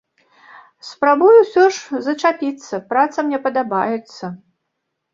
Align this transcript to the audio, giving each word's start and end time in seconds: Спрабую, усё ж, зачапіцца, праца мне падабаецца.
Спрабую, 0.91 1.35
усё 1.43 1.67
ж, 1.77 2.03
зачапіцца, 2.09 2.83
праца 2.91 3.17
мне 3.31 3.45
падабаецца. 3.49 4.37